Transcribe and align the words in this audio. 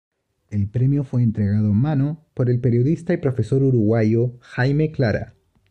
El 0.49 0.67
premio 0.67 1.03
fue 1.03 1.21
entregado 1.21 1.67
en 1.69 1.75
mano 1.75 2.25
por 2.33 2.49
el 2.49 2.59
periodista 2.59 3.13
y 3.13 3.17
profesor 3.17 3.61
uruguayo 3.61 4.35
Jaime 4.39 4.91
Clara. 4.91 5.35